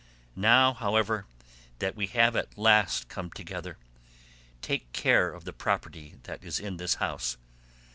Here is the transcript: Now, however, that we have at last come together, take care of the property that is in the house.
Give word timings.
Now, 0.35 0.73
however, 0.73 1.27
that 1.77 1.95
we 1.95 2.07
have 2.07 2.35
at 2.35 2.57
last 2.57 3.07
come 3.07 3.29
together, 3.29 3.77
take 4.63 4.91
care 4.93 5.31
of 5.31 5.45
the 5.45 5.53
property 5.53 6.15
that 6.23 6.43
is 6.43 6.59
in 6.59 6.77
the 6.77 6.91
house. 6.97 7.37